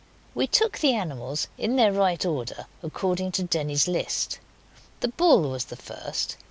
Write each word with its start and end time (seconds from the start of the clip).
We 0.33 0.47
took 0.47 0.79
the 0.79 0.95
animals 0.95 1.47
in 1.59 1.75
their 1.75 1.93
right 1.93 2.25
order, 2.25 2.65
according 2.81 3.33
to 3.33 3.43
Denny's 3.43 3.87
list. 3.87 4.39
The 5.01 5.09
bull 5.09 5.47
was 5.51 5.65
the 5.65 5.75
first. 5.75 6.37